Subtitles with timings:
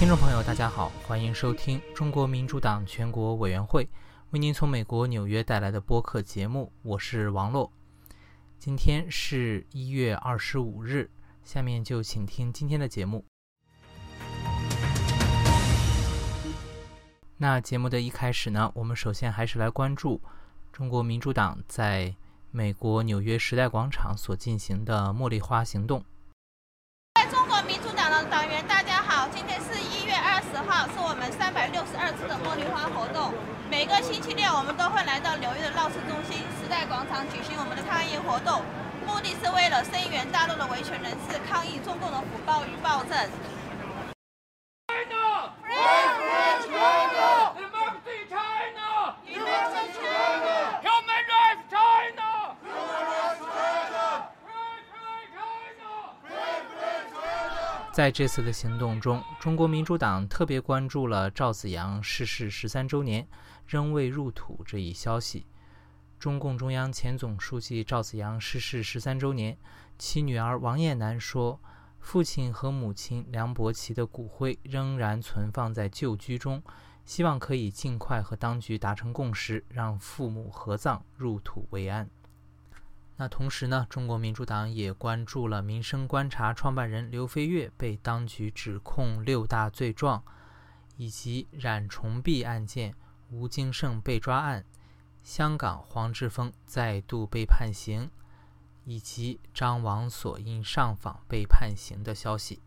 [0.00, 3.86] 听众朋友，大家好，欢迎收听中国民主党全国委员会
[4.30, 7.70] 为您从美国纽约带来的播客节目，我是王洛。
[8.58, 11.10] 今天是一月二十五日，
[11.44, 13.26] 下面就请听今天的节目。
[17.36, 20.18] 那节目的一开始呢，我们首先还是来关注
[20.72, 22.16] 中国民主党在
[22.50, 26.02] 美国纽约时代广场所进行的茉莉花行动。
[27.16, 30.14] 在中国民主党的党员，大家好，今天是一月
[30.88, 33.32] 是我们三百六十二次的茉莉花活动。
[33.68, 38.62] 每个星期六，我们都会来到纽约的闹市中心时代广场举行我们的抗议活动，
[39.06, 43.14] 目的是为了声援大陆的维权人士，抗议中共的腐败与暴政。
[57.92, 63.26] 在这次的行动中，中国民主党特别关注了赵紫阳逝世十三周年
[63.66, 65.44] 仍未入土这一消息。
[66.16, 69.58] 中共中央前总书记赵紫阳逝世十三周年，
[69.98, 71.58] 其女儿王艳楠说，
[71.98, 76.62] 父亲和母亲梁伯奇的骨灰仍然存放在旧居中，
[77.04, 82.08] 希望可以尽快和当局达成共识，让父母合葬入土为安。
[83.20, 90.24] 那同时呢，中国民主党也关注了民生观察创办人刘飞跃被当局指控六大罪状，
[90.96, 92.94] 以及冉崇碧案件、
[93.28, 94.64] 吴京胜被抓案、
[95.22, 98.08] 香港黄之锋再度被判刑，
[98.86, 102.62] 以及张王所因上访被判刑的消息。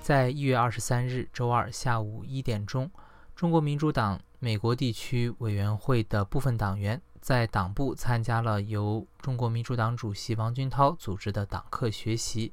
[0.00, 2.88] 在一月二十三日周二下午一点钟，
[3.36, 4.20] 中国民主党。
[4.38, 12.52] 美国地区委员会的部分党员在党部参加了由中国民主党主席王军涛组织的党课学习。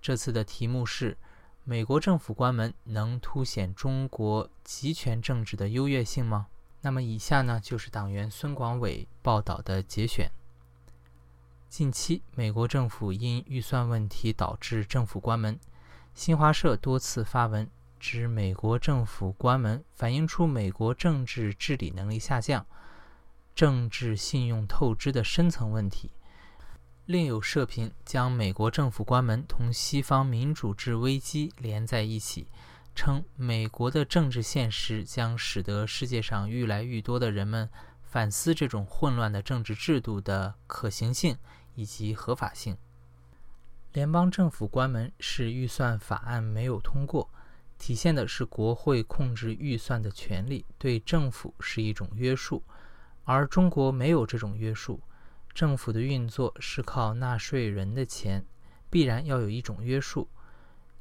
[0.00, 1.18] 这次的题目是
[1.64, 6.46] “美国政府关门能凸显中国集权政治的优越性吗？”
[6.80, 10.30] 那么以下呢就是党员孙广伟报道的节选。
[11.68, 15.58] 近期，美国政府因预算问题导致政府关门，
[16.14, 17.68] 新华社多次发文。
[18.00, 22.66] 指美国政府关门，反映出美国政治治理能力下降、
[23.54, 26.10] 政治信用透支的深层问题。
[27.04, 32.48] 另有社评将美国政府关门同西方民主制危机连在一起，
[32.94, 37.68] 称美国的政治现实将使得世界上愈来愈多的人们
[38.02, 41.36] 反思这种混乱的政治制度的可行性
[41.74, 42.78] 以及合法性。
[43.92, 47.28] 联邦政府关门是预算法案没有通过。
[47.80, 52.62] 体现的是国会控制预算的权利，对政府是一种约束，
[53.24, 55.00] 而中国没有这种约束。
[55.54, 58.44] 政府的运作是靠纳税人的钱，
[58.90, 60.28] 必然要有一种约束，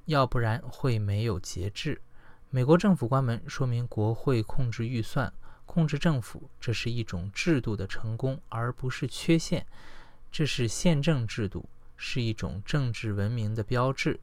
[0.06, 2.02] 要不然会没有节制。
[2.50, 5.32] 美国政府关门，说明国会控制预算、
[5.66, 9.68] 控制政府，这是一种制度的成功，而不是缺陷。
[10.32, 14.18] 这是宪政制度，是一种政治文明的标志。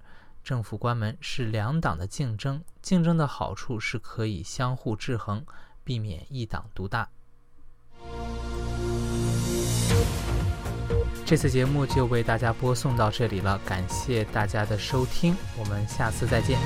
[0.47, 5.45] 政府关门是两党的竞争，竞争的好处是可以相互制衡，
[5.83, 7.09] 避免一党独大。
[11.25, 16.57] 这次节目就为大家播送到这里了，感谢大家的收听，我们下次再见。